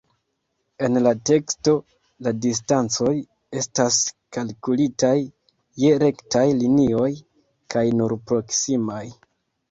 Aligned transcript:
En 0.85 0.95
la 1.07 1.09
teksto, 1.29 1.73
la 2.27 2.31
distancoj 2.45 3.11
estas 3.61 3.97
kalkulitaj 4.37 5.11
je 5.83 5.91
rektaj 6.05 6.43
linioj 6.63 7.11
kaj 7.75 7.85
nur 7.99 8.17
proksimaj. 8.33 9.03